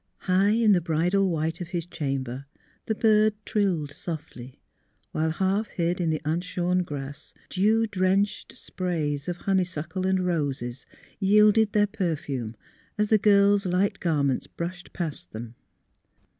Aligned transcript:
High 0.21 0.53
in 0.53 0.71
the 0.71 0.81
bridal 0.81 1.29
white 1.29 1.61
of 1.61 1.67
his 1.67 1.85
chamber 1.85 2.47
the 2.87 2.95
bird 2.95 3.35
trilled 3.45 3.91
softly, 3.91 4.59
while 5.11 5.29
half 5.29 5.67
hid 5.67 6.01
in 6.01 6.09
the 6.09 6.23
unshorn 6.25 6.81
grass 6.81 7.35
dew 7.51 7.85
drenched 7.85 8.57
sprays 8.57 9.29
of 9.29 9.37
honeysuckle 9.37 10.07
and 10.07 10.25
roses 10.25 10.87
yielded 11.19 11.73
their 11.73 11.85
perfume 11.85 12.55
as 12.97 13.09
the 13.09 13.19
girl's 13.19 13.67
light 13.67 13.99
garments 13.99 14.47
brushed 14.47 14.91
past 14.91 15.33
them. 15.33 15.53